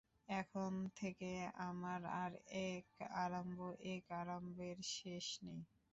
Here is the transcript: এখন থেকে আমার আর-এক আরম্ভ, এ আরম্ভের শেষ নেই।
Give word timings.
এখন 0.33 0.71
থেকে 0.99 1.31
আমার 1.67 2.01
আর-এক 2.23 2.87
আরম্ভ, 3.23 3.59
এ 3.85 3.95
আরম্ভের 4.19 4.77
শেষ 4.95 5.25
নেই। 5.45 5.61